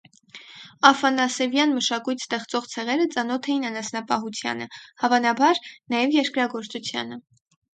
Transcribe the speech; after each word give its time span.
Աֆանասևյան 0.87 1.75
մշակույթ 1.79 2.23
ստեղծող 2.25 2.65
ցեղերը 2.71 3.05
ծանոթ 3.17 3.51
էին 3.51 3.69
անասնապահությանը, 3.69 4.69
հավանաբար՝ 5.05 5.63
նաև 5.97 6.19
երկրագործությանը։ 6.21 7.25